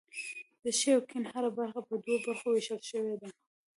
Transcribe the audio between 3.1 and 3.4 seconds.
ده.